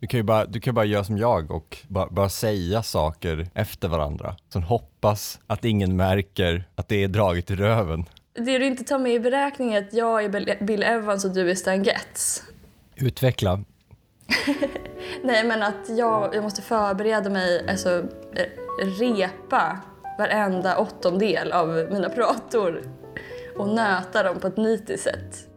[0.00, 3.48] Du kan ju bara, du kan bara göra som jag och bara, bara säga saker
[3.54, 4.36] efter varandra.
[4.52, 8.04] Sen hoppas att ingen märker att det är draget i röven.
[8.34, 10.28] Det du inte tar med i beräkning är att jag är
[10.64, 12.42] Bill- Evans och du är Stan Getz.
[12.96, 13.60] Utveckla.
[15.24, 18.04] Nej, men att jag, jag måste förbereda mig, alltså
[19.00, 19.78] repa
[20.18, 22.82] varenda åttondel av mina prator
[23.56, 25.47] och nöta dem på ett nitiskt sätt.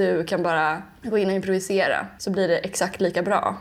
[0.00, 3.58] Du kan bara gå in och improvisera så blir det exakt lika bra.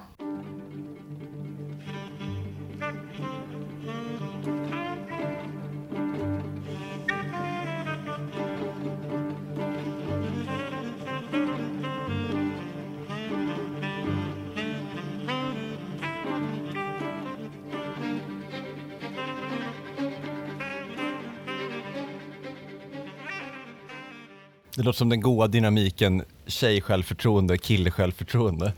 [24.80, 28.74] Det låter som den goda dynamiken tjej-självförtroende, kille-självförtroende.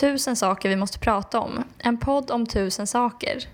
[0.00, 1.64] Tusen saker vi måste prata om.
[1.78, 3.48] En podd om tusen saker.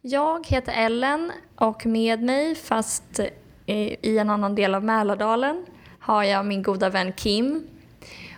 [0.00, 3.20] Jag heter Ellen och med mig, fast
[3.66, 5.66] i en annan del av Mälardalen,
[6.00, 7.66] har jag min goda vän Kim.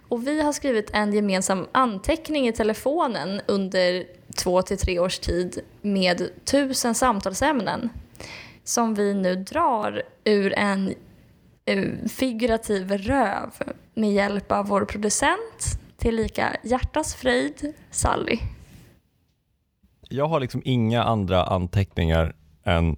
[0.09, 4.05] Och vi har skrivit en gemensam anteckning i telefonen under
[4.37, 7.91] två till tre års tid med tusen samtalsämnen
[8.65, 10.95] som vi nu drar ur en
[11.65, 13.51] eh, figurativ röv
[13.95, 18.39] med hjälp av vår producent tillika hjärtas fröjd, Sally.
[20.09, 22.35] Jag har liksom inga andra anteckningar
[22.65, 22.97] än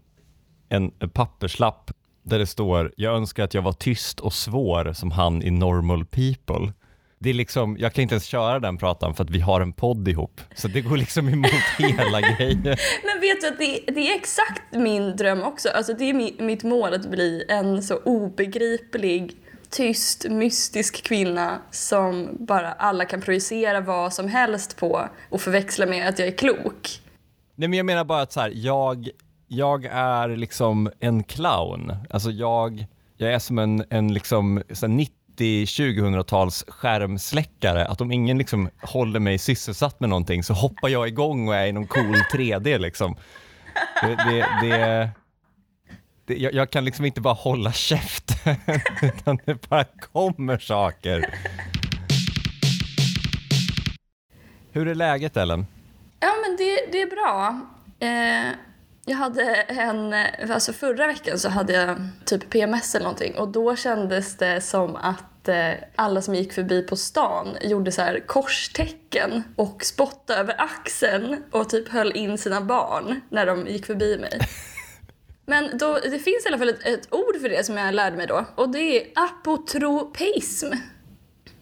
[0.68, 1.90] en papperslapp
[2.22, 6.04] där det står “Jag önskar att jag var tyst och svår som han i Normal
[6.04, 6.72] People”.
[7.18, 9.72] Det är liksom, jag kan inte ens köra den pratan för att vi har en
[9.72, 10.40] podd ihop.
[10.54, 12.62] Så det går liksom emot hela grejen.
[13.04, 15.68] Men vet du att det, det är exakt min dröm också.
[15.68, 19.36] Alltså det är mi, mitt mål att bli en så obegriplig,
[19.72, 26.08] tyst, mystisk kvinna som bara alla kan projicera vad som helst på och förväxla med
[26.08, 27.00] att jag är klok.
[27.54, 29.08] Nej men jag menar bara att så här, jag,
[29.48, 31.92] jag är liksom en clown.
[32.10, 35.06] Alltså jag, jag är som en, en liksom så här
[35.38, 37.86] 90-2000-tals skärmsläckare.
[37.86, 41.66] Att om ingen liksom håller mig sysselsatt med någonting så hoppar jag igång och är
[41.66, 43.16] i någon cool 3D liksom.
[44.02, 45.10] Det, det, det,
[46.32, 48.56] det, jag, jag kan liksom inte bara hålla käften,
[49.02, 51.34] utan det bara kommer saker.
[54.72, 55.66] Hur är läget Ellen?
[56.20, 57.60] Ja, men det, det är bra.
[58.00, 58.56] Eh,
[59.04, 60.14] jag hade en,
[60.50, 64.96] alltså förra veckan så hade jag typ PMS eller någonting och då kändes det som
[64.96, 70.54] att eh, alla som gick förbi på stan gjorde så här korstecken och spottade över
[70.58, 74.40] axeln och typ höll in sina barn när de gick förbi mig.
[75.46, 78.16] Men då, det finns i alla fall ett, ett ord för det som jag lärde
[78.16, 80.66] mig då och det är apotropism.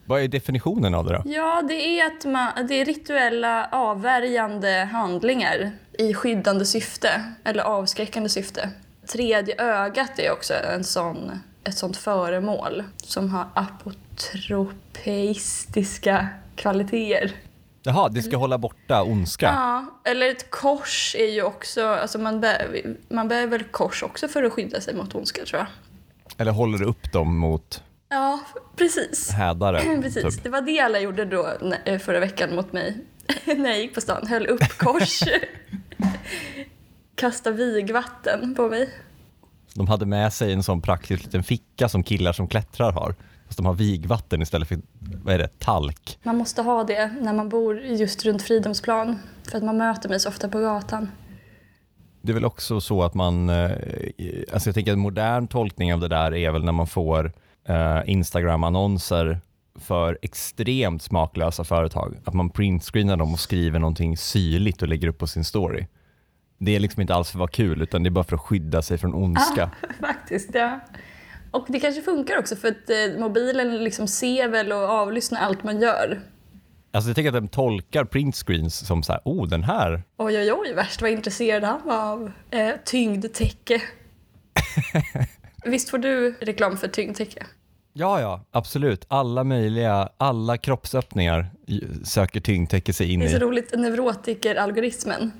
[0.04, 1.22] Vad är definitionen av det då?
[1.24, 8.28] Ja, det är, att man, det är rituella avvärjande handlingar i skyddande syfte eller avskräckande
[8.28, 8.70] syfte.
[9.06, 17.32] Tredje ögat är också en sån, ett sånt föremål som har apotropeistiska kvaliteter.
[17.82, 19.46] Jaha, det ska hålla borta ondska?
[19.46, 24.28] Ja, eller ett kors är ju också, alltså man, bär, man bär väl kors också
[24.28, 25.66] för att skydda sig mot ondska tror jag.
[26.38, 28.40] Eller håller upp dem mot Ja,
[28.76, 29.30] precis.
[29.30, 29.80] hädare?
[30.02, 30.42] Precis, typ?
[30.44, 32.96] det var det alla gjorde då nä- förra veckan mot mig.
[33.44, 35.20] När jag gick på stan, höll upp kors.
[37.16, 38.90] Kasta vigvatten på mig.
[39.74, 43.14] De hade med sig en sån praktisk liten ficka som killar som klättrar har.
[43.50, 44.78] Fast de har vigvatten istället för,
[45.24, 46.18] vad är det, talk.
[46.22, 49.18] Man måste ha det när man bor just runt Fridhemsplan.
[49.50, 51.08] För att man möter mig så ofta på gatan.
[52.22, 53.70] Det är väl också så att man, eh,
[54.52, 57.32] alltså jag tänker en modern tolkning av det där är väl när man får
[57.68, 59.40] eh, Instagram-annonser
[59.78, 62.16] för extremt smaklösa företag.
[62.24, 65.86] Att man printscreenar dem och skriver någonting syrligt och lägger upp på sin story.
[66.58, 68.42] det är liksom inte alls för att vara kul utan det är bara för att
[68.42, 69.70] skydda sig från ondska.
[70.00, 70.80] Faktiskt, ja.
[71.50, 75.64] Och det kanske funkar också för att eh, mobilen liksom ser väl och avlyssnar allt
[75.64, 76.20] man gör.
[76.92, 80.52] Alltså jag tänker att de tolkar printscreens som så här, oh den här, Oj, oj,
[80.52, 83.82] oj, värst vad intresserad han var av eh, tyngdtäcke.
[85.64, 87.46] Visst får du reklam för tyngdtäcke?
[87.92, 93.36] ja ja, absolut, alla möjliga, alla kroppsöppningar i- söker tyngdtäcke sig in Det är så
[93.36, 93.40] i.
[93.40, 95.32] roligt, neurotiker-algoritmen.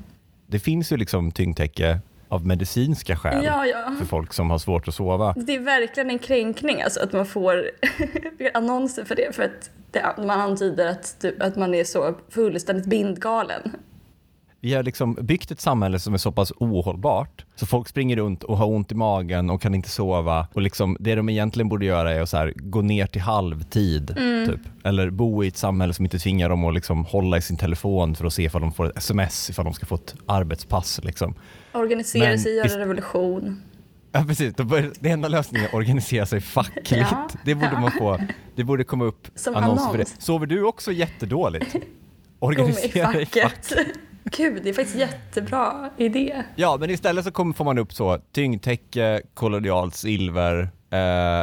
[0.47, 3.95] Det finns ju liksom tyngdtäcke av medicinska skäl Ja, ja.
[3.99, 5.35] för folk som har svårt att sova.
[5.37, 7.71] Det är verkligen en kränkning alltså att man får
[8.55, 13.73] annonser för det för att det, man antyder att, att man är så fullständigt bindgalen.
[14.63, 18.45] Vi har liksom byggt ett samhälle som är så pass ohållbart så folk springer runt
[18.45, 21.87] och har ont i magen och kan inte sova och liksom det de egentligen borde
[21.87, 24.15] göra är att så här, gå ner till halvtid
[24.47, 24.61] typ.
[24.85, 28.15] eller bo i ett samhälle som inte tvingar dem att liksom hålla i sin telefon
[28.15, 31.01] för att se ifall de får ett sms ifall de ska få ett arbetspass.
[31.05, 31.35] Liksom.
[31.73, 33.63] Organisera Men sig, göra revolution.
[34.13, 34.55] Ja precis,
[35.01, 37.07] det enda lösningen är att organisera sig fackligt.
[37.11, 37.81] Ja, det borde ja.
[37.81, 38.19] man få,
[38.55, 40.05] det borde komma upp Som annonser för det.
[40.05, 40.17] annons.
[40.19, 41.77] Sover du också jättedåligt?
[42.39, 43.77] Organisera dig fackligt.
[44.25, 46.43] Gud, det är faktiskt jättebra idé.
[46.57, 50.71] Ja, men istället så kommer, får man upp så tyngdtäcke, kollodialt silver.
[50.91, 50.99] Eh,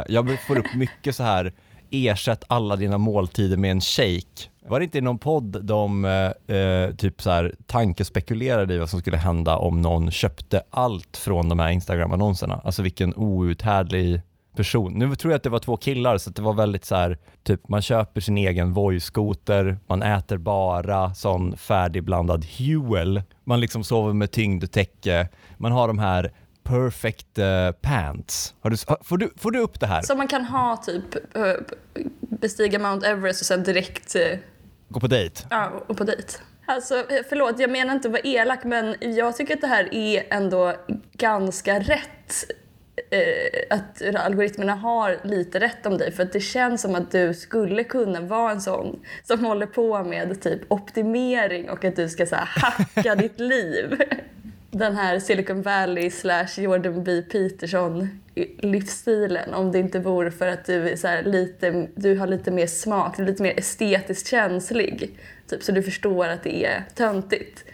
[0.08, 1.52] jag får upp mycket så här,
[1.90, 4.48] ersätt alla dina måltider med en shake.
[4.68, 8.90] Var det inte i någon podd de eh, eh, typ så här tankespekulerade i vad
[8.90, 12.60] som skulle hända om någon köpte allt från de här Instagram-annonserna?
[12.64, 14.20] Alltså vilken outhärdlig
[14.58, 14.92] person.
[14.92, 17.68] Nu tror jag att det var två killar så det var väldigt så här, typ
[17.68, 24.30] man köper sin egen Voi-skoter, man äter bara sån färdigblandad Huel, man liksom sover med
[24.30, 26.32] tyngdtäcke, man har de här
[26.62, 28.54] perfect eh, pants.
[28.62, 30.02] Du, får, du, får du upp det här?
[30.02, 31.52] Så man kan ha typ eh,
[32.20, 34.38] bestiga Mount Everest och sen direkt eh,
[34.88, 35.46] Gå på dejt?
[35.50, 36.32] ja, och på dejt.
[36.66, 40.26] Alltså förlåt, jag menar inte att vara elak men jag tycker att det här är
[40.30, 40.74] ändå
[41.12, 42.34] ganska rätt.
[43.10, 47.34] Eh, att algoritmerna har lite rätt om dig för att det känns som att du
[47.34, 52.26] skulle kunna vara en sån som håller på med typ optimering och att du ska
[52.26, 54.02] så hacka ditt liv.
[54.70, 58.20] Den här Silicon Valley slash Jordan B Peterson
[58.58, 62.66] livsstilen om det inte vore för att du är så lite, du har lite mer
[62.66, 65.18] smak, du är lite mer estetiskt känslig.
[65.46, 67.64] Typ så du förstår att det är töntigt.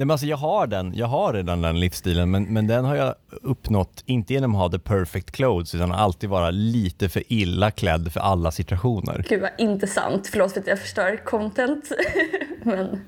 [0.00, 2.96] Nej men alltså jag har den, jag har redan den livsstilen men, men den har
[2.96, 7.70] jag uppnått inte genom att ha the perfect clothes utan alltid vara lite för illa
[7.70, 9.24] klädd för alla situationer.
[9.28, 11.92] Gud vad inte sant, förlåt för att jag förstör content.
[12.62, 13.00] Men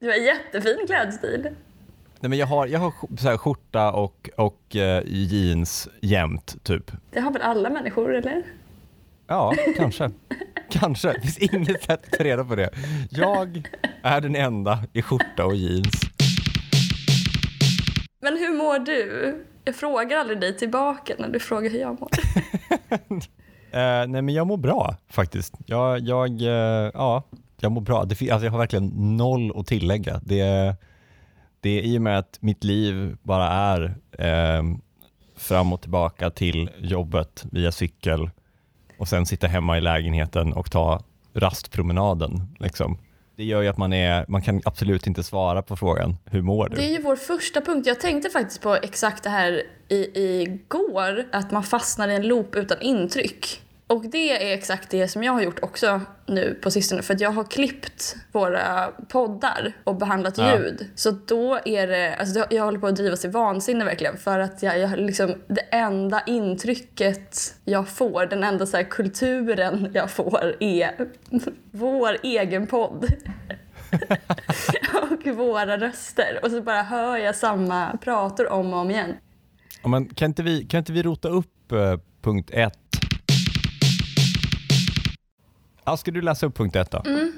[0.00, 1.48] du har jättefin klädstil.
[2.20, 6.92] Nej men jag har, jag har så här skjorta och, och eh, jeans jämt typ.
[7.10, 8.42] Det har väl alla människor eller?
[9.26, 10.10] Ja, kanske.
[10.70, 11.12] kanske.
[11.12, 12.70] Det finns inget sätt att ta reda på det.
[13.10, 13.68] Jag
[14.02, 16.09] är den enda i skjorta och jeans.
[18.20, 19.44] Men hur mår du?
[19.64, 22.10] Jag frågar aldrig dig tillbaka när du frågar hur jag mår.
[23.72, 25.54] Eh, nej men jag mår bra faktiskt.
[25.66, 27.22] Jag, jag, eh, ja,
[27.60, 28.04] jag mår bra.
[28.04, 30.20] Det, alltså, jag har verkligen noll att tillägga.
[30.24, 30.74] Det,
[31.60, 34.62] det är i och med att mitt liv bara är eh,
[35.36, 38.30] fram och tillbaka till jobbet via cykel
[38.98, 41.00] och sen sitta hemma i lägenheten och ta
[41.34, 42.56] rastpromenaden.
[42.58, 42.98] Liksom.
[43.40, 46.68] Det gör ju att man, är, man kan absolut inte svara på frågan, hur mår
[46.68, 46.76] du?
[46.76, 47.86] Det är ju vår första punkt.
[47.86, 52.56] Jag tänkte faktiskt på exakt det här i, igår, att man fastnar i en loop
[52.56, 53.62] utan intryck.
[53.90, 57.02] Och det är exakt det som jag har gjort också nu på sistone.
[57.02, 60.58] För att jag har klippt våra poddar och behandlat Ja.
[60.58, 60.90] ljud.
[60.94, 64.16] Så då är det, alltså jag håller på att drivas till vansinne verkligen.
[64.16, 70.10] För att jag, jag liksom, det enda intrycket jag får, den enda så kulturen jag
[70.10, 71.08] får är
[71.70, 73.06] vår egen podd.
[75.02, 76.38] och våra röster.
[76.42, 79.14] Och så bara hör jag samma prator om och om igen.
[79.82, 82.89] Ja, men kan, inte vi, kan inte vi rota upp eh, punkt ett?
[85.90, 87.02] Ja, ska du läsa upp punkt ett då?
[87.06, 87.32] Mm.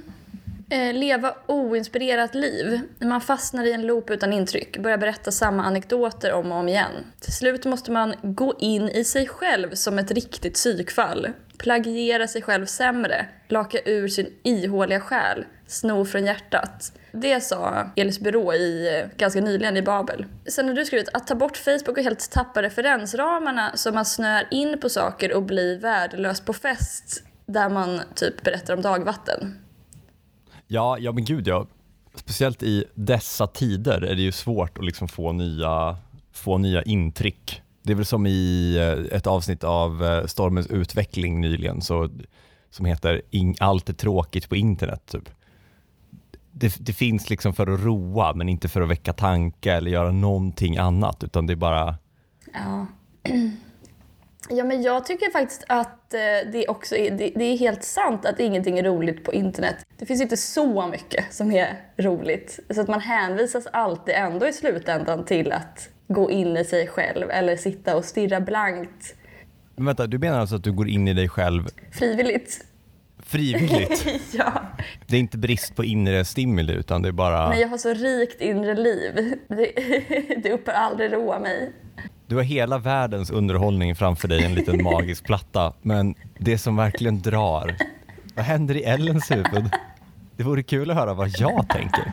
[0.70, 2.80] Eh, leva oinspirerat liv.
[2.98, 6.92] Man fastnar i en loop utan intryck, börjar berätta samma anekdoter om och om igen.
[7.20, 11.28] Till slut måste man gå in i sig själv som ett riktigt psykfall.
[11.58, 16.92] Plagiera sig själv sämre, laka ur sin ihåliga själ, sno från hjärtat.
[17.12, 20.24] Det sa Elis Byrå i, eh, ganska nyligen i Babel.
[20.46, 24.48] Sen har du skrivit att ta bort Facebook och helt tappa referensramarna så man snöar
[24.50, 29.58] in på saker och blir värdelös på fest där man typ berättar om dagvatten.
[30.66, 31.66] Ja, ja men gud ja.
[32.14, 35.96] Speciellt i dessa tider är det ju svårt att liksom få, nya,
[36.32, 37.62] få nya intryck.
[37.82, 42.08] Det är väl som i eh, ett avsnitt av eh, Stormens utveckling nyligen så,
[42.70, 43.22] som heter
[43.60, 45.02] Allt är tråkigt på internet.
[45.06, 45.28] Typ.
[46.52, 50.12] det, det finns liksom för att roa men inte för att väcka tanke eller göra
[50.12, 51.96] någonting annat utan det är bara
[52.52, 52.86] Ja.
[54.50, 56.20] Ja, men jag tycker faktiskt att eh,
[56.52, 59.76] det också är, det, det är helt sant att ingenting är roligt på internet.
[59.98, 62.60] Det finns inte så mycket som är roligt.
[62.70, 67.30] Så att man hänvisas alltid ändå i slutändan till att gå in i sig själv
[67.30, 69.14] eller sitta och stirra blankt
[69.76, 72.64] Men vänta, du menar alltså att du går in i dig själv frivilligt.
[73.18, 74.06] frivilligt?
[74.32, 74.52] ja.
[75.06, 77.48] Det är inte brist på inre stimuli utan det är bara...
[77.48, 79.34] Men jag har så rikt inre liv.
[79.48, 79.72] Det,
[80.42, 81.72] det upphör aldrig roa mig.
[82.32, 85.72] Du har hela världens underhållning framför dig, en liten magisk platta.
[85.82, 87.76] Men det som verkligen drar,
[88.34, 89.70] vad händer i Ellens huvud?
[90.36, 92.12] Det vore kul att höra vad jag tänker.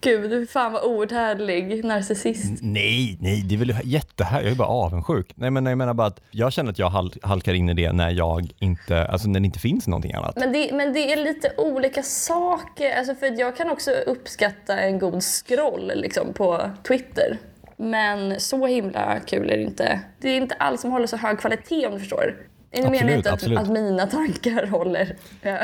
[0.00, 2.58] Gud, du fan vad outhärdlig narcissist.
[2.62, 4.44] Nej, nej, det är väl jättehärligt.
[4.46, 5.32] Jag är bara avundsjuk.
[5.34, 7.92] Nej, men jag menar bara att jag känner att jag hal- halkar in i det
[7.92, 10.36] när jag inte, alltså när det inte finns någonting annat.
[10.36, 12.98] Men det, men det är lite olika saker.
[12.98, 17.38] Alltså för jag kan också uppskatta en god scroll liksom, på Twitter.
[17.76, 20.00] Men så himla kul är det inte.
[20.20, 22.34] Det är inte allt som håller så hög kvalitet om du förstår.
[22.78, 25.56] Absolut, jag inte att, att mina tankar håller eh,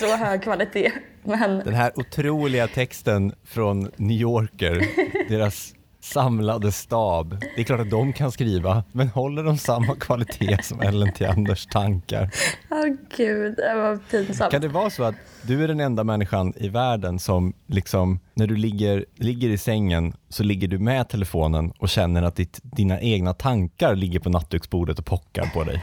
[0.00, 0.92] så hög kvalitet.
[1.22, 4.82] Men Den här otroliga texten från New Yorker,
[5.28, 7.40] deras samlade stab.
[7.40, 11.66] Det är klart att de kan skriva, men håller de samma kvalitet som Ellen Theanders
[11.66, 12.30] tankar?
[12.70, 14.52] åh gud, det var pinsamt.
[14.52, 18.46] Kan det vara så att du är den enda människan i världen som liksom, när
[18.46, 23.00] du ligger, ligger i sängen så ligger du med telefonen och känner att ditt, dina
[23.00, 25.82] egna tankar ligger på nattduksbordet och pockar på dig?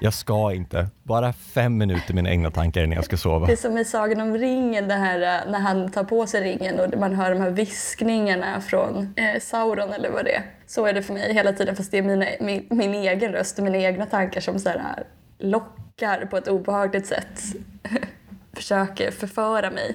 [0.00, 3.46] Jag ska inte, bara fem minuter mina egna tankar innan jag ska sova.
[3.46, 6.44] Det är som i Sagan om ringen, det här, eh, när han tar på sig
[6.44, 10.42] ringen och man hör de här viskningarna från eh, Sauron eller vad det är.
[10.66, 13.58] Så är det för mig hela tiden fast det är mina, min, min egen röst
[13.58, 15.04] och mina egna tankar som så här,
[15.38, 17.42] lockar på ett obehagligt sätt.
[18.52, 19.94] Försöker förföra mig.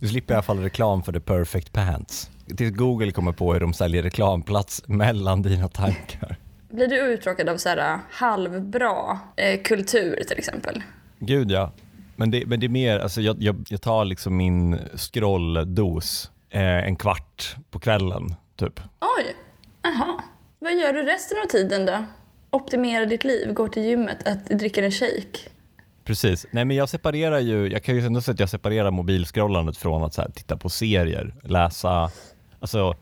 [0.00, 2.30] Du slipper i alla fall reklam för the perfect pants.
[2.56, 6.36] Tills Google kommer på hur de säljer reklamplats mellan dina tankar.
[6.70, 10.82] Blir du uttråkad av så här halvbra eh, kultur till exempel?
[11.18, 11.72] Gud ja.
[12.16, 16.60] Men det, men det är mer, alltså jag, jag, jag tar liksom min scrolldos eh,
[16.62, 18.80] en kvart på kvällen typ.
[19.00, 19.36] Oj,
[19.84, 20.22] aha.
[20.58, 22.04] Vad gör du resten av tiden då?
[22.50, 25.38] Optimera ditt liv, går till gymmet, att dricker en shake?
[26.04, 26.46] Precis.
[26.50, 30.04] Nej men jag separerar ju, jag kan ju ändå säga att jag separerar mobilscrollandet från
[30.04, 32.10] att så här, titta på serier, läsa,
[32.60, 32.96] alltså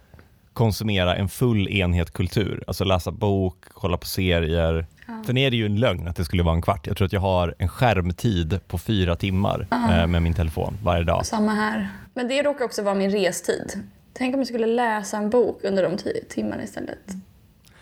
[0.56, 2.64] konsumera en full enhet kultur.
[2.66, 4.86] Alltså läsa bok, kolla på serier.
[5.26, 6.86] Sen är det ju en lögn att det skulle vara en kvart.
[6.86, 11.04] Jag tror att jag har en skärmtid på fyra timmar eh, med min telefon varje
[11.04, 11.26] dag.
[11.26, 11.88] Samma här.
[12.14, 13.82] Men det råkar också vara min restid.
[14.12, 16.98] Tänk om jag skulle läsa en bok under de tio timmarna istället.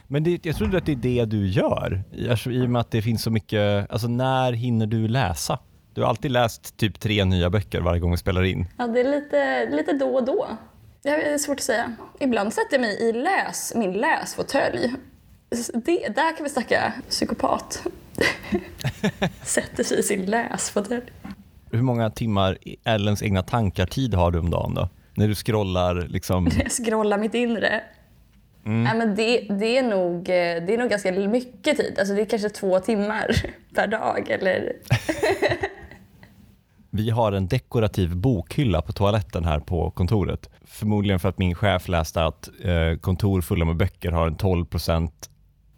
[0.07, 2.81] Men det, jag tror att det är det du gör, i, alltså, i och med
[2.81, 5.59] att det finns så mycket, alltså när hinner du läsa?
[5.95, 8.67] Du har alltid läst typ tre nya böcker varje gång vi spelar in.
[8.79, 10.47] Ja, det är lite, lite då och då.
[11.05, 11.93] Det är svårt att säga.
[12.21, 14.93] Ibland sätter jag mig i läs, min läsfåtölj.
[15.75, 17.87] Det, där kan vi snacka psykopat.
[19.43, 21.03] sätter sig i sin läsfåtölj.
[21.71, 24.89] Hur många timmar Ellens egna tankar-tid har du om dagen då?
[25.15, 27.83] När du scrollar liksom, Jag scrollar mitt inre.
[28.63, 31.99] Nej, men det, det, är nog, eh, det är nog ganska mycket tid.
[31.99, 33.37] Alltså det är kanske två timmar
[33.75, 34.31] per dag.
[34.31, 34.73] Eller...
[36.95, 40.51] vi har en dekorativ bokhylla på toaletten här på kontoret.
[40.65, 45.11] Förmodligen för att min chef läste att eh, kontor fulla med böcker har en 12%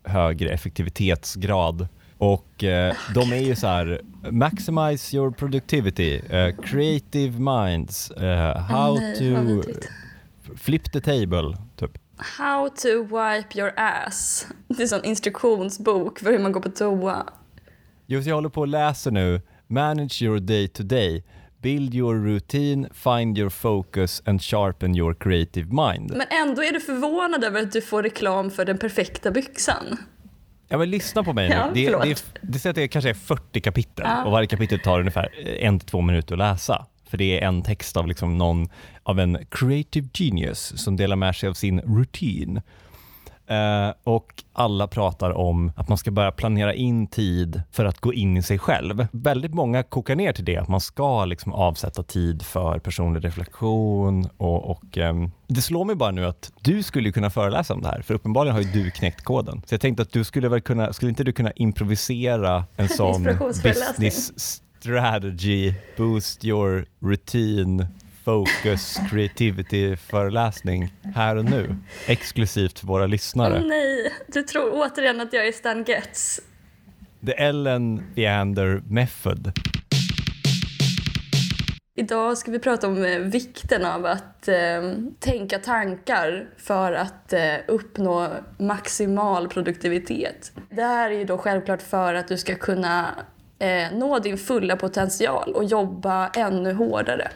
[0.04, 1.88] högre effektivitetsgrad.
[2.18, 8.12] Och eh, de är ju så här, maximize your productivity, eh, creative minds,
[8.68, 9.62] how to
[10.56, 11.98] flip the table, typ.
[12.16, 14.46] How to wipe your ass.
[14.68, 17.26] Det är en sån instruktionsbok för hur man går på toa.
[18.06, 21.22] Just jag håller på och läser nu, manage your day to day,
[21.62, 26.10] build your routine, find your focus and sharpen your creative mind.
[26.10, 29.96] Men ändå är du förvånad över att du får reklam för den perfekta byxan.
[30.68, 31.54] Ja men lyssna på mig nu.
[31.54, 31.90] Ja, det,
[32.42, 34.24] det, det, det kanske är 40 kapitel Ja.
[34.24, 35.28] och varje kapitel tar ungefär
[35.60, 36.86] en till två minuter att läsa.
[37.10, 38.68] För det är en text av liksom någon
[39.02, 42.60] av en creative genius som delar med sig av sin rutin.
[43.46, 48.14] Eh, och alla pratar om att man ska börja planera in tid för att gå
[48.14, 49.06] in i sig själv.
[49.12, 54.28] Väldigt många kokar ner till det, att man ska liksom avsätta tid för personlig reflektion
[54.36, 57.88] och, och ehm, det slår mig bara nu att du skulle kunna föreläsa om det
[57.88, 59.62] här, för uppenbarligen har ju du knäckt koden.
[59.66, 63.24] Så jag tänkte att du skulle väl kunna, skulle inte du kunna improvisera en sån
[63.62, 64.32] business
[64.80, 67.86] strategy, boost your routine,
[68.26, 73.62] focus, creativity föreläsning här och nu, exklusivt för våra lyssnare.
[73.66, 76.40] Nej, du tror återigen att jag är Stan Getz.
[77.26, 79.52] The Ellen Leander Method.
[81.96, 84.56] Idag ska vi prata om eh, vikten av att eh,
[85.18, 88.28] tänka tankar för att eh, uppnå
[88.58, 90.52] maximal produktivitet.
[90.70, 93.14] Det här är ju då självklart för att du ska kunna
[93.58, 97.30] eh, nå din fulla potential och jobba ännu hårdare.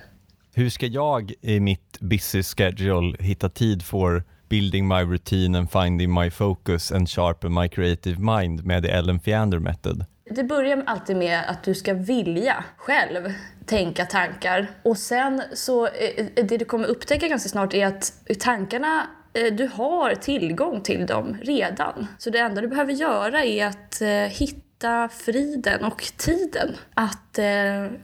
[0.54, 6.14] Hur ska jag i mitt busy schedule hitta tid för building my routine and finding
[6.14, 10.04] my focus and sharpen my creative mind med the Ellen Fiander method?
[10.30, 13.32] Det börjar alltid med att du ska vilja själv
[13.66, 14.66] tänka tankar.
[14.82, 19.70] Och sen så, eh, det du kommer upptäcka ganska snart är att tankarna eh, du
[19.72, 22.06] har tillgång till dem redan.
[22.18, 27.38] Så det enda du behöver göra är att eh, hitta hitta friden och tiden att
[27.38, 27.44] eh,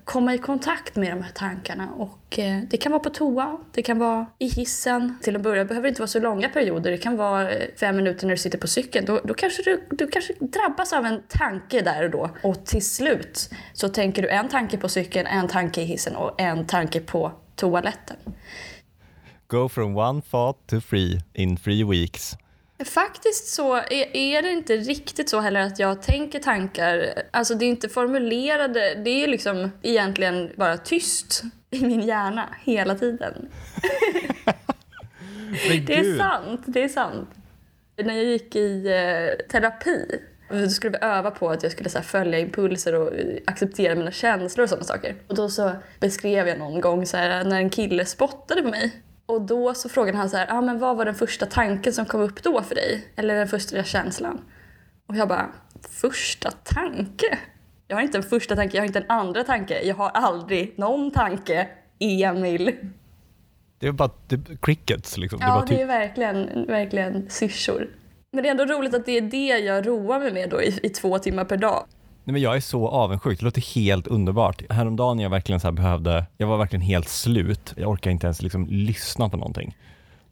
[0.04, 1.88] komma i kontakt med de här tankarna.
[1.92, 5.18] Och eh, Det kan vara på toa, det kan vara i hissen.
[5.22, 6.90] Till att börja behöver det inte vara så långa perioder.
[6.90, 9.06] Det kan vara eh, fem minuter när du sitter på cykeln.
[9.06, 12.30] Då, då kanske du, du kanske drabbas av en tanke där och då.
[12.42, 16.40] Och till slut så tänker du en tanke på cykeln, en tanke i hissen och
[16.40, 18.16] en tanke på toaletten.
[19.48, 22.36] Go from one thought to three in three weeks.
[22.84, 27.22] Faktiskt så är, är, det inte riktigt så heller att jag tänker tankar.
[27.30, 32.94] Alltså det är inte formulerade, det är liksom egentligen bara tyst i min hjärna hela
[32.94, 33.48] tiden.
[35.86, 37.28] det är sant, det är sant.
[37.96, 42.02] När jag gick i eh, terapi då skulle vi öva på att jag skulle så
[42.02, 43.12] följa impulser och
[43.46, 45.14] acceptera mina känslor och sådana saker.
[45.26, 49.02] Och då så beskrev jag någon gång så här, när en kille spottade på mig
[49.26, 52.06] och då så frågade han så här, ah, men vad var den första tanken som
[52.06, 53.12] kom upp då för dig?
[53.16, 54.40] Eller den första känslan?
[55.06, 55.48] Och jag bara,
[55.90, 57.38] första tanke?
[57.88, 59.82] Jag har inte en första tanke, jag har inte en andra tanke.
[59.82, 61.68] Jag har aldrig någon tanke,
[61.98, 62.76] Emil.
[63.78, 65.38] Det är bara det, crickets liksom.
[65.42, 67.90] Ja, det är, det är verkligen, verkligen syrsor.
[68.32, 70.80] Men det är ändå roligt att det är det jag roar mig med då i,
[70.82, 71.86] i två timmar per dag.
[72.26, 73.38] Nej, men jag är så avundsjuk.
[73.38, 74.62] Det låter helt underbart.
[74.70, 77.74] Häromdagen jag verkligen så behövde, jag var verkligen helt slut.
[77.76, 79.76] Jag orkar inte ens liksom lyssna på någonting.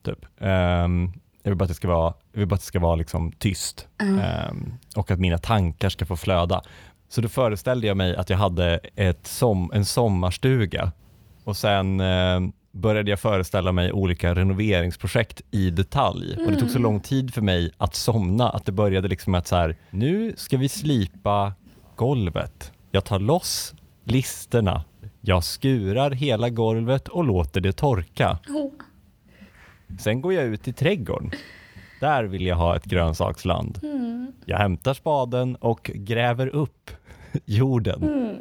[0.02, 0.26] Typ.
[0.38, 2.96] Um, jag vill bara att det ska vara, jag vill bara att det ska vara
[2.96, 4.50] liksom tyst mm.
[4.50, 6.62] um, och att mina tankar ska få flöda.
[7.08, 10.92] Så då föreställde jag mig att jag hade ett som, en sommarstuga
[11.44, 16.32] och sen uh, började jag föreställa mig olika renoveringsprojekt i detalj.
[16.32, 16.46] Mm.
[16.46, 16.82] Och Det tog så mm.
[16.82, 20.34] lång tid för mig att somna att det började liksom med att så här, nu
[20.36, 21.52] ska vi slipa
[21.96, 22.72] golvet.
[22.90, 24.84] Jag tar loss listerna.
[25.20, 28.38] Jag skurar hela golvet och låter det torka.
[28.48, 28.70] Oh.
[29.98, 31.30] Sen går jag ut i trädgården.
[32.00, 33.80] Där vill jag ha ett grönsaksland.
[33.82, 34.32] Mm.
[34.44, 36.90] Jag hämtar spaden och gräver upp
[37.44, 38.02] jorden.
[38.02, 38.36] Mm.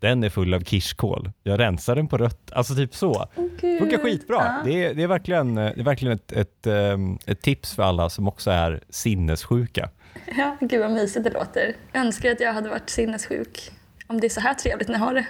[0.00, 1.30] Den är full av kirskål.
[1.42, 2.52] Jag rensar den på rött.
[2.52, 3.28] Alltså typ så.
[3.60, 4.36] Det funkar skitbra.
[4.36, 4.62] Ja.
[4.64, 8.10] Det, är, det, är verkligen, det är verkligen ett, ett, ehm, ett tips för alla
[8.10, 9.90] som också är sinnessjuka.
[10.36, 11.76] Ja, gud vad mysigt det låter.
[11.92, 13.70] Jag önskar att jag hade varit sinnessjuk.
[14.06, 15.26] Om det är så här trevligt jag har det.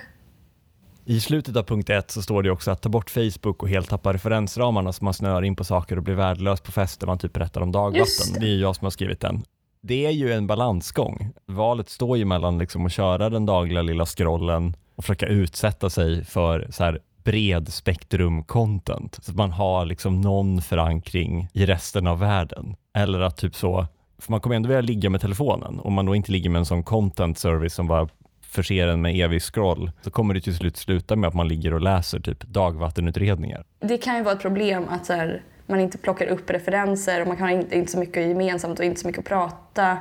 [1.05, 3.89] I slutet av punkt ett så står det också att ta bort Facebook och helt
[3.89, 7.07] tappa referensramarna så man snör in på saker och blir värdelös på fester.
[7.07, 8.33] Man typ berättar om dagvatten.
[8.35, 8.41] Det.
[8.41, 9.43] det är jag som har skrivit den.
[9.81, 11.33] Det är ju en balansgång.
[11.47, 16.25] Valet står ju mellan liksom att köra den dagliga lilla scrollen och försöka utsätta sig
[16.25, 19.19] för så här bred spektrum content.
[19.23, 22.77] Så att man har liksom någon förankring i resten av världen.
[22.95, 23.87] Eller att typ så
[24.19, 25.81] för man kommer ändå vilja ligga med telefonen.
[25.81, 28.09] Om man då inte ligger med en sån content service som bara
[28.41, 31.75] förser en med evig scroll, så kommer det till slut sluta med att man ligger
[31.75, 33.65] och läser typ dagvattenutredningar.
[33.81, 37.27] Det kan ju vara ett problem att så här, man inte plockar upp referenser och
[37.29, 39.99] man har inte, inte så mycket gemensamt och inte så mycket att prata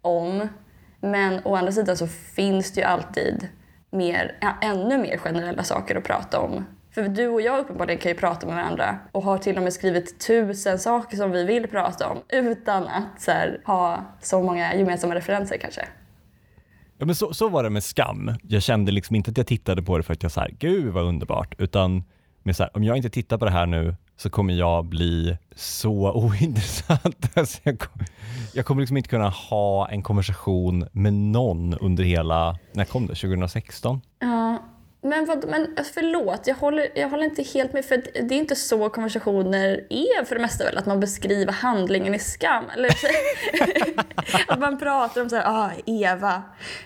[0.00, 0.48] om.
[1.00, 3.48] Men å andra sidan så finns det ju alltid
[3.90, 6.64] mer, ja, ännu mer generella saker att prata om
[7.02, 9.72] för du och jag uppenbarligen kan ju prata med varandra och har till och med
[9.72, 14.74] skrivit tusen saker som vi vill prata om utan att så här, ha så många
[14.74, 15.88] gemensamma referenser kanske.
[16.98, 18.32] Ja, men så, så var det med skam.
[18.42, 21.04] Jag kände liksom inte att jag tittade på det för att jag sa gud vad
[21.04, 22.04] underbart, utan
[22.42, 25.38] med så här, om jag inte tittar på det här nu så kommer jag bli
[25.56, 27.36] så ointressant.
[27.36, 28.08] Alltså jag, kommer,
[28.54, 33.14] jag kommer liksom inte kunna ha en konversation med någon under hela, när kom det?
[33.14, 34.00] 2016?
[34.18, 34.58] Ja,
[35.02, 37.84] men, vad, men alltså, förlåt, jag håller, jag håller inte helt med.
[37.84, 40.78] För Det är inte så konversationer är för det mesta väl?
[40.78, 42.64] Att man beskriver handlingen i skam.
[42.76, 42.90] Eller,
[44.48, 46.42] att man pratar om så här, ah, Eva,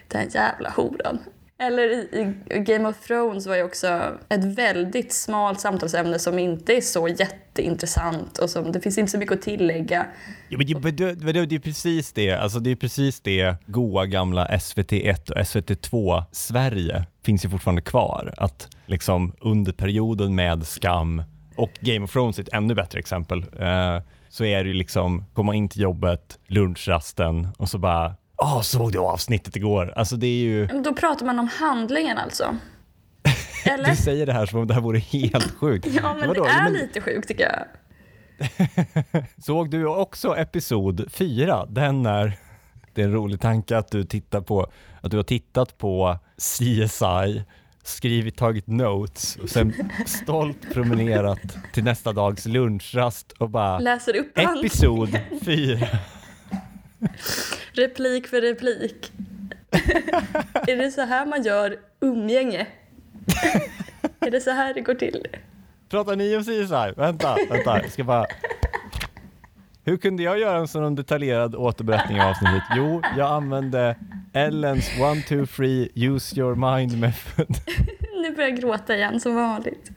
[0.09, 1.19] den jävla horan.
[1.67, 6.73] Eller i, i, Game of Thrones var ju också ett väldigt smalt samtalsämne som inte
[6.77, 10.07] är så jätteintressant och som det finns inte så mycket att tillägga.
[10.49, 14.47] Ja, men det, det, det är precis det, alltså det är precis det goa gamla
[14.47, 18.35] SVT1 och SVT2 Sverige finns ju fortfarande kvar.
[18.37, 21.23] Att liksom under perioden med skam
[21.57, 23.39] och Game of Thrones är ett ännu bättre exempel.
[23.39, 28.59] Uh, så är det ju liksom komma in till jobbet, lunchrasten och så bara Åh,
[28.59, 29.93] oh, såg du avsnittet igår?
[29.97, 30.67] Alltså det är ju...
[30.67, 32.57] Då pratar man om handlingen alltså?
[33.65, 33.91] Eller?
[33.91, 35.87] Du säger det här som om det här vore helt sjukt.
[36.03, 36.45] Ja, men Vadå?
[36.45, 37.65] det är Men- lite sjukt tycker jag.
[39.45, 41.67] Såg du också episod 4?
[41.67, 42.39] Den är,
[42.95, 47.45] det är en rolig tanke att du tittar på, att du har tittat på CSI,
[47.83, 49.75] skrivit, tagit notes och sen
[50.07, 51.41] stolt promenerat
[51.73, 55.87] till nästa dags lunchrast och bara Läser upp episod 4.
[57.73, 59.13] replik för replik.
[60.67, 62.67] är det så här man gör umgänge?
[64.21, 65.27] är det så här det går till?
[65.89, 66.93] Pratar ni om CSI?
[66.97, 68.27] Vänta, vänta, jag ska bara
[69.85, 72.63] hur kunde jag göra en sån detaljerad återberättning av avsnittet?
[72.77, 73.97] Jo, jag använde
[74.33, 77.47] Ellens one, two, three, use your mind method.
[78.23, 79.91] Nu börjar jag gråta igen som vanligt.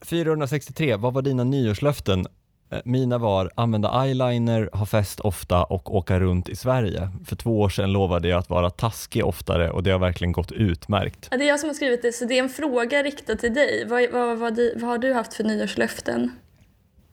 [0.00, 2.26] 463, vad var dina nyårslöften?
[2.70, 7.10] Eh, Mina var använda eyeliner, ha fest ofta och åka runt i Sverige.
[7.24, 10.52] För två år sedan lovade jag att vara taskig oftare och det har verkligen gått
[10.52, 11.28] utmärkt.
[11.30, 13.54] Ja, det är jag som har skrivit det, så det är en fråga riktad till
[13.54, 13.86] dig.
[13.88, 16.30] Vad, vad, vad, vad har du haft för nyårslöften?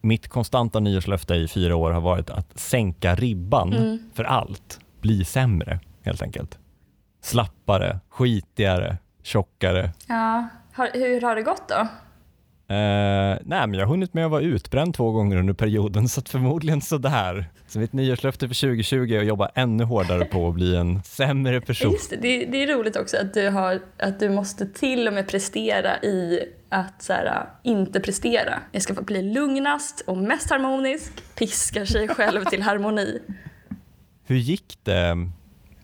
[0.02, 4.80] Mitt konstanta nyårslöfte i fyra år har varit att sänka ribban för allt.
[5.02, 6.58] Bli sämre, helt enkelt.
[7.22, 9.92] Slappare, skitigare, tjockare.
[10.08, 10.48] Ja.
[10.74, 11.88] Har, hur har det gått då?
[12.68, 16.22] Eh, nej, men jag har hunnit med att vara utbränd två gånger under perioden, så
[16.22, 17.50] förmodligen sådär.
[17.68, 21.62] Så mitt nyårslöfte för 2020 är att jobba ännu hårdare på att bli en sämre
[21.62, 21.92] person.
[21.92, 25.14] Just det, det, det är roligt också att du, har, att du måste till och
[25.14, 28.60] med prestera i att så här, inte prestera.
[28.72, 33.20] Jag ska få bli lugnast och mest harmonisk, piskar sig själv till harmoni.
[34.26, 35.30] Hur gick det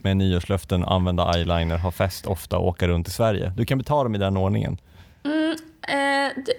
[0.01, 3.53] med nyårslöften, använda eyeliner, ha fest ofta och åka runt i Sverige?
[3.57, 4.77] Du kan betala dem i den ordningen.
[5.23, 5.55] Mm,
[5.91, 6.53] eh, det,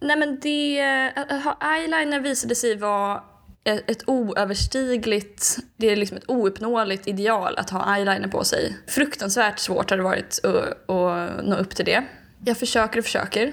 [0.00, 0.80] nej men det,
[1.16, 3.22] att ha eyeliner visade sig vara
[3.64, 8.76] ett, ett oöverstigligt, det är liksom ett ouppnåeligt ideal att ha eyeliner på sig.
[8.86, 12.04] Fruktansvärt svårt har det varit att, att nå upp till det.
[12.44, 13.52] Jag försöker och försöker.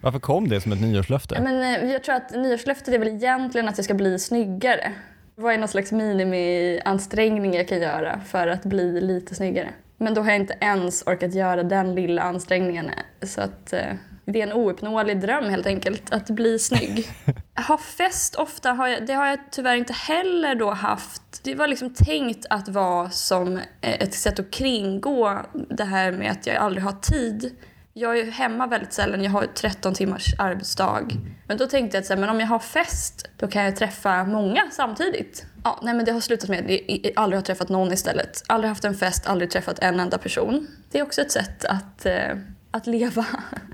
[0.00, 1.40] Varför kom det som ett nyårslöfte?
[1.40, 4.92] Men eh, jag tror att nyårslöftet är väl egentligen att jag ska bli snyggare.
[5.34, 9.68] Vad är någon slags minimiansträngning jag kan göra för att bli lite snyggare?
[9.98, 12.90] Men då har jag inte ens orkat göra den lilla ansträngningen.
[13.22, 13.80] Så att eh,
[14.26, 17.08] det är en ouppnåelig dröm helt enkelt, att bli snygg.
[17.68, 21.22] ha fest ofta, har jag, det har jag tyvärr inte heller då haft.
[21.42, 26.30] Det var liksom tänkt att vara som eh, ett sätt att kringgå det här med
[26.30, 27.56] att jag aldrig har tid.
[27.92, 31.08] Jag är hemma väldigt sällan, jag har ju 13 timmars arbetsdag.
[31.46, 33.76] Men då tänkte jag att så här, men om jag har fest, då kan jag
[33.76, 35.46] träffa många samtidigt.
[35.64, 38.42] Ja, nej men det har slutat med att jag aldrig har träffat någon istället.
[38.46, 40.66] Aldrig haft en fest, aldrig träffat en enda person.
[40.90, 42.36] Det är också ett sätt att, eh,
[42.70, 43.26] att leva.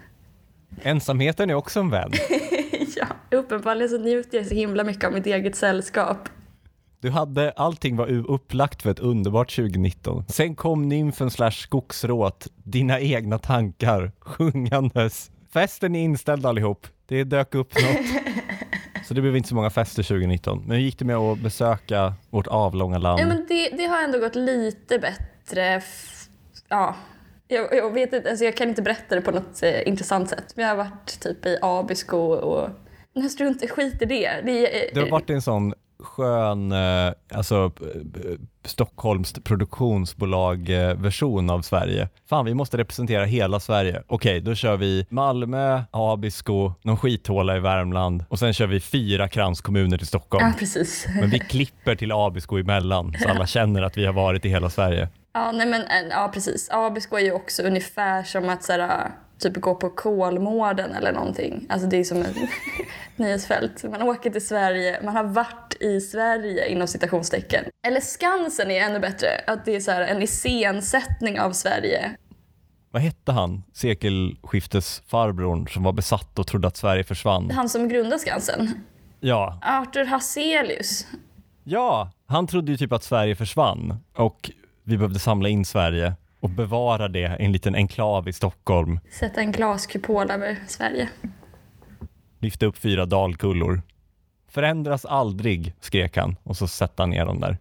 [0.82, 2.12] Ensamheten är också en vän.
[2.96, 3.06] ja,
[3.38, 6.28] uppenbarligen så njuter jag så himla mycket av mitt eget sällskap.
[7.00, 10.24] Du hade, allting var upplagt för ett underbart 2019.
[10.28, 15.30] Sen kom nymfen slash skogsråt, dina egna tankar, sjungandes.
[15.52, 16.86] Festen är inställd allihop.
[17.06, 18.06] Det dök upp något.
[19.04, 20.64] Så det blev inte så många fester 2019.
[20.66, 23.20] Men hur gick det med att besöka vårt avlånga land?
[23.20, 25.82] Ja, men det, det har ändå gått lite bättre.
[26.68, 26.96] Ja,
[27.52, 30.52] jag, jag vet inte, alltså jag kan inte berätta det på något eh, intressant sätt.
[30.56, 32.68] Men jag har varit typ i Abisko och...
[33.14, 34.40] Nej, strunt skit i det.
[34.44, 37.88] det är, Du har varit i en sån skön, eh, alltså eh,
[38.64, 42.08] Stockholms produktionsbolag-version av Sverige.
[42.28, 44.02] Fan, vi måste representera hela Sverige.
[44.06, 49.28] Okej, då kör vi Malmö, Abisko, någon skithåla i Värmland och sen kör vi fyra
[49.28, 50.46] kranskommuner till Stockholm.
[50.46, 51.06] Ja, precis.
[51.20, 54.70] Men vi klipper till Abisko emellan så alla känner att vi har varit i hela
[54.70, 55.08] Sverige.
[55.32, 56.68] Ja, nej men, eh, ja precis.
[56.70, 61.66] Abisko är ju också ungefär som att såhär, typ gå på Kolmården eller någonting.
[61.68, 62.36] Alltså det är som ett
[63.16, 63.84] nyhetsfält.
[63.84, 67.64] Man åker till Sverige, man har varit i Sverige inom citationstecken.
[67.86, 69.28] Eller Skansen är ännu bättre.
[69.46, 72.16] Att det är så här, en iscensättning av Sverige.
[72.90, 77.50] Vad hette han, sekelskiftesfarbrorn som var besatt och trodde att Sverige försvann?
[77.50, 78.84] Han som grundade Skansen.
[79.20, 81.06] Ja, Arthur Hazelius.
[81.64, 84.50] Ja, han trodde ju typ att Sverige försvann och
[84.84, 89.00] vi behövde samla in Sverige och bevara det i en liten enklav i Stockholm.
[89.10, 91.08] Sätta en glaskupol över Sverige.
[92.38, 93.82] Lyfte upp fyra dalkullor.
[94.48, 97.58] Förändras aldrig, skrek han och så satte han ner dem där.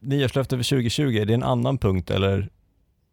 [0.00, 2.48] Nyårslöfte för 2020, är det en annan punkt eller?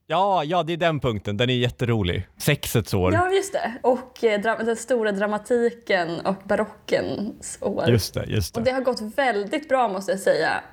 [0.07, 1.37] Ja, ja, det är den punkten.
[1.37, 2.27] Den är jätterolig.
[2.37, 3.13] Sexets år.
[3.13, 3.71] Ja, just det.
[3.83, 7.89] Och eh, den stora dramatiken och barockens år.
[7.89, 8.69] Just det, just Och det.
[8.69, 10.63] det har gått väldigt bra måste jag säga.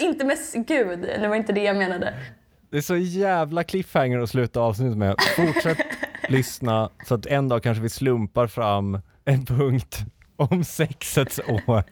[0.00, 2.14] Inte med gud, det var inte det jag menade.
[2.70, 5.16] Det är så jävla cliffhanger att sluta avsnittet med.
[5.36, 5.78] Fortsätt
[6.28, 9.98] lyssna så att en dag kanske vi slumpar fram en punkt
[10.36, 11.82] om sexets år.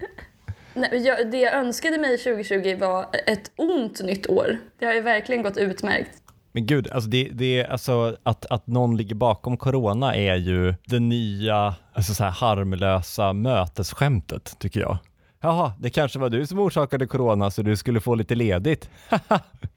[0.75, 4.59] Nej, jag, det jag önskade mig 2020 var ett ont nytt år.
[4.79, 6.23] Det har ju verkligen gått utmärkt.
[6.53, 11.01] Men gud, alltså det, det, alltså att, att någon ligger bakom corona är ju det
[11.01, 14.99] nya, alltså så här harmlösa mötesskämtet tycker jag.
[15.44, 18.90] Jaha, det kanske var du som orsakade corona så du skulle få lite ledigt.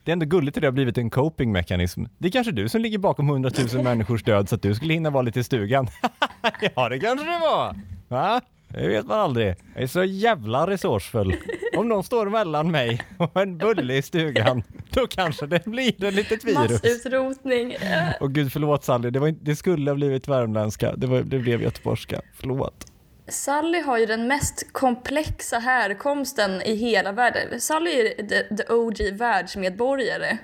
[0.04, 2.04] det är ändå gulligt att det har blivit en copingmekanism.
[2.18, 5.10] Det är kanske du som ligger bakom hundratusen människors död så att du skulle hinna
[5.10, 5.88] vara lite i stugan.
[6.76, 7.76] ja, det kanske det var.
[8.08, 8.42] Va?
[8.68, 9.56] Det vet man aldrig.
[9.74, 11.36] Jag är så jävla resursfull.
[11.78, 16.14] Om någon står mellan mig och en bulle i stugan, då kanske det blir ett
[16.14, 16.84] litet virus.
[16.84, 17.76] Massutrotning.
[18.20, 21.40] Och gud förlåt Sally, det, var inte, det skulle ha blivit värmländska, det, var, det
[21.40, 22.22] blev göteborgska.
[22.34, 22.86] Förlåt.
[23.28, 27.62] Sally har ju den mest komplexa härkomsten i hela världen.
[27.62, 30.38] Sally är the, the OG världsmedborgare.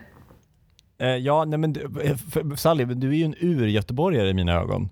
[1.01, 2.17] Eh, ja, nej men du- eh,
[2.55, 4.89] Sally, du är ju en ur-göteborgare i mina ögon.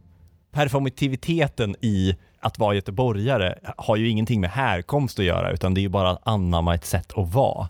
[0.52, 5.84] Performativiteten i att vara göteborgare har ju ingenting med härkomst att göra, utan det är
[5.84, 7.68] ju bara att anamma ett sätt att vara.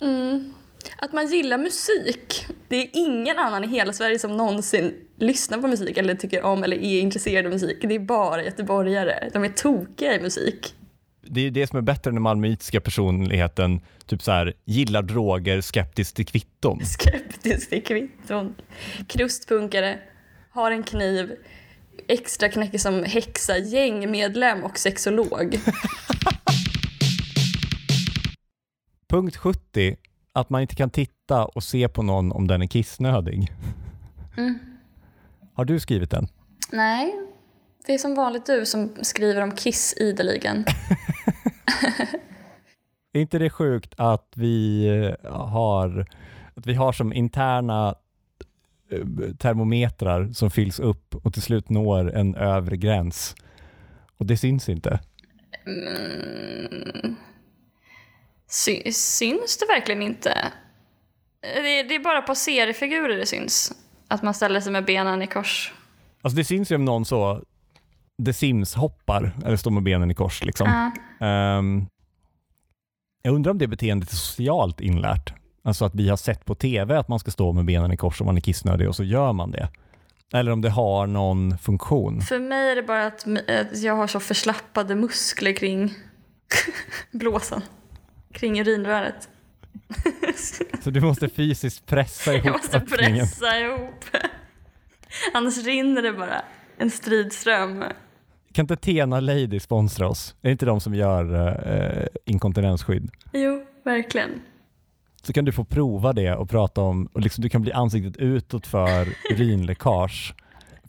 [0.98, 2.46] Att man gillar musik.
[2.68, 6.64] Det är ingen annan i hela Sverige som någonsin lyssnar på musik eller tycker om
[6.64, 7.78] eller är intresserad av musik.
[7.82, 9.30] Det är bara göteborgare.
[9.34, 10.76] De är tokiga i musik.
[11.22, 15.62] Det är det som är bättre än den malmöitiska personligheten, typ så här, gillar droger,
[15.62, 16.80] skeptisk till kvitton.
[16.86, 18.56] Skeptisk till kvitton.
[19.08, 20.00] Krustpunkare.
[20.50, 21.36] Har en kniv.
[22.08, 25.60] Extra knäcker som häxa, gängmedlem och sexolog.
[29.10, 29.98] Punkt 70,
[30.34, 33.52] att man inte kan titta och se på någon om den är kissnödig.
[35.54, 36.28] Har du skrivit den?
[36.72, 37.16] Nej,
[37.86, 40.66] det är som vanligt du som skriver om Kiss ideligen.
[43.14, 46.06] Är inte det sjukt att vi eh, har,
[46.56, 47.96] att vi har som interna
[48.92, 49.06] eh,
[49.38, 53.36] termometrar som fylls upp och till slut når en övre gräns?
[54.18, 55.00] Och det syns inte.
[58.52, 60.52] Sy- syns det verkligen inte?
[61.42, 63.72] Det, det är bara på seriefigurer det syns.
[64.08, 65.74] Att man ställer sig med benen i kors.
[66.22, 67.44] Alltså det syns ju om någon så
[68.26, 70.92] The Sims hoppar eller står med benen i kors liksom.
[71.22, 71.86] Ehm,
[73.22, 75.34] jag undrar om det beteendet är socialt inlärt.
[75.64, 78.22] Alltså att vi har sett på tv att man ska stå med benen i kors
[78.22, 79.70] om man är kissnödig och så gör man det.
[80.34, 82.22] Eller om det har någon funktion.
[82.22, 85.94] För mig är det bara att, att jag har så förslappade muskler kring
[87.12, 87.62] blåsan.
[88.34, 89.30] Kring urinröret.
[90.84, 93.18] Så du måste fysiskt pressa ihop Jag måste öppningen.
[93.26, 94.06] pressa ihop.
[95.34, 96.42] Annars rinner det bara
[96.78, 97.84] en stridström.
[98.54, 100.36] Kan inte Tena Lady sponsra oss?
[100.42, 101.36] Är det inte de som gör
[102.02, 103.12] eh, inkontinensskydd?
[103.34, 104.30] Jo, verkligen.
[105.24, 108.18] Så kan du få prova det och prata om, och liksom du kan bli ansiktet
[108.18, 110.34] utåt för urinläckage.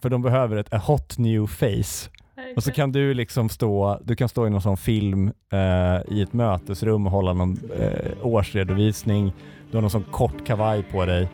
[0.03, 2.11] För de behöver ett a hot new face.
[2.57, 6.23] Och så kan du liksom stå, du kan stå i någon sån film eh, i
[6.23, 9.33] ett mötesrum och hålla någon eh, årsredovisning.
[9.71, 11.29] Du har någon sån kort kavaj på dig.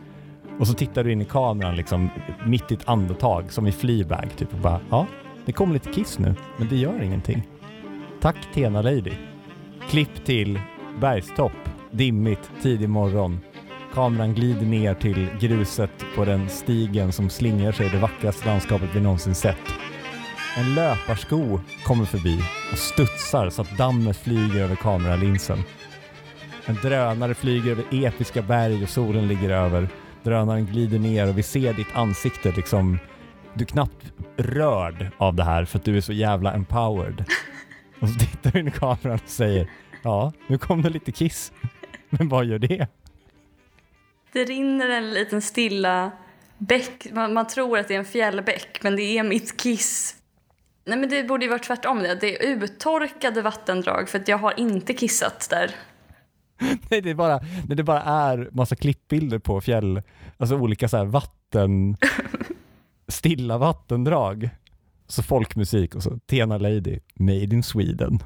[0.59, 2.11] Och så tittar du in i kameran liksom
[2.47, 5.07] mitt i ett andetag som i Fleabag typ och bara ja,
[5.45, 7.43] det kom lite kiss nu, men det gör ingenting.
[8.21, 9.13] Tack Tena Lady.
[9.91, 10.61] Klipp till
[11.01, 11.53] bergstopp,
[11.91, 13.41] dimmigt, tidig morgon.
[13.95, 18.89] Kameran glider ner till gruset på den stigen som slingrar sig i det vackraste landskapet
[18.95, 19.88] vi någonsin sett.
[20.59, 22.41] En löparsko kommer förbi
[22.73, 25.59] och studsar så att dammet flyger över kameralinsen.
[26.67, 29.89] En drönare flyger över episka berg och solen ligger över.
[30.23, 32.99] Drönaren glider ner och vi ser ditt ansikte liksom.
[33.55, 37.25] Du är knappt rörd av det här för att du är så jävla empowered.
[38.01, 39.71] Och så tittar du in i kameran och säger
[40.03, 41.53] ja, nu kom det lite kiss.
[42.11, 42.87] Men vad gör det?
[44.33, 46.11] Det rinner en liten stilla
[46.59, 47.07] bäck.
[47.13, 50.18] Man, man tror att det är en fjällbäck, men det är mitt kiss.
[50.89, 51.99] Nej, men det borde ju vara tvärtom.
[51.99, 55.71] Det, det är uttorkade vattendrag, för att jag har inte kissat där.
[56.91, 60.03] Nej, det är bara, nej, det bara är massa klippbilder på fjäll,
[60.37, 61.97] alltså olika så här vatten,
[63.09, 64.51] stilla vattendrag.
[65.07, 68.19] Så folkmusik och så Tena Lady, Made in Sweden.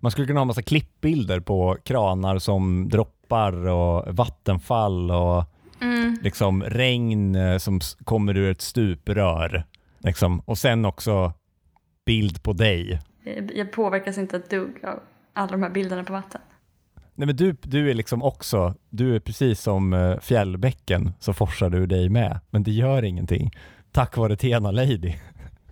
[0.00, 5.44] Man skulle kunna ha massa klippbilder på kranar som droppar och vattenfall och
[6.22, 9.64] liksom regn eh, som kommer ur ett stuprör.
[9.98, 10.40] Liksom.
[10.40, 11.32] Och sen också
[12.10, 13.00] bild på dig.
[13.54, 15.00] Jag, påverkas inte ett dugg av
[15.32, 16.40] alla de här bilderna på vatten.
[17.14, 21.70] Nej men du, du är liksom också, du är precis som eh, fjällbäcken så forsar
[21.70, 23.50] du dig med, men det gör ingenting.
[23.92, 25.14] Tack vare Tena Lady.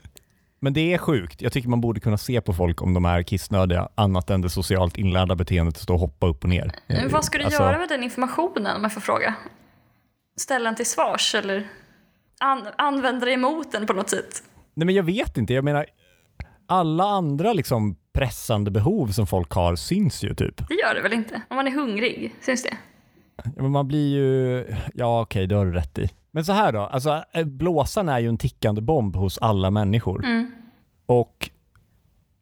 [0.61, 1.43] Men det är sjukt.
[1.43, 4.51] Jag tycker man borde kunna se på folk om de är kissnödiga, annat än det
[4.51, 6.73] socialt inlärda beteendet att stå och hoppa upp och ner.
[6.87, 9.35] Men vad ska du Alltså, göra med den informationen om jag får fråga?
[10.37, 11.69] Ställa den till svars eller
[12.41, 14.43] an, använda det emot den på något sätt?
[14.75, 15.87] Nej men jag vet inte, jag menar
[16.69, 20.69] alla andra liksom pressande behov som folk har syns ju typ.
[20.69, 21.43] Det gör det väl inte?
[21.51, 22.77] Om man är hungrig, syns det?
[23.37, 26.11] Ja, Men man blir ju, ja okej det har du rätt i.
[26.31, 30.25] Men så här då, alltså eh, blåsan är ju en tickande bomb hos alla människor.
[30.25, 30.51] Mm.
[31.07, 31.51] Och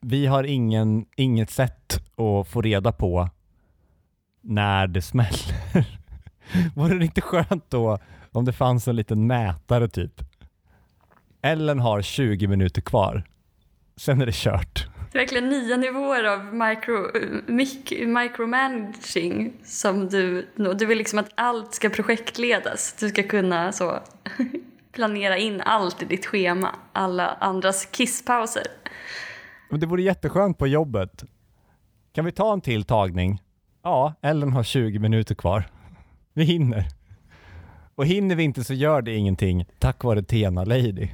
[0.03, 3.29] vi har ingen, inget sätt att få reda på
[4.41, 5.87] när det smäller.
[6.75, 7.99] Vore det inte skönt då
[8.33, 10.23] om det fanns en liten mätare typ?
[11.43, 13.25] Ellen har 20 minuter kvar.
[14.01, 14.87] Sen är det kört.
[15.13, 17.11] Det är verkligen nya nivåer av micro,
[17.47, 20.49] mic, micromanaging som du...
[20.79, 22.97] Du vill liksom att allt ska projektledas.
[23.01, 23.99] Du ska kunna så
[24.93, 26.75] planera in allt i ditt schema.
[26.93, 28.67] Alla andras kisspauser.
[29.71, 31.25] Men det vore jätteskönt på jobbet.
[32.13, 33.43] Kan vi ta en till tagning?
[33.83, 35.69] Ja, Ellen har 20 minuter kvar.
[36.35, 36.85] Vi hinner.
[37.95, 41.09] Och hinner vi inte så gör det ingenting tack vare Tena Lady.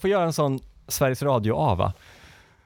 [0.00, 1.92] Jag få göra en sån Sveriges Radio-ava?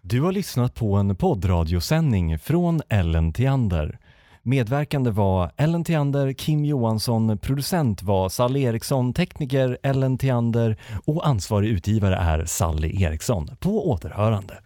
[0.02, 3.98] Du har lyssnat på en poddradiosändning från Ellen Theander.
[4.42, 11.68] Medverkande var Ellen Theander, Kim Johansson, producent var Sally Eriksson, tekniker Ellen Theander och ansvarig
[11.68, 13.50] utgivare är Sally Eriksson.
[13.60, 14.58] På återhörande.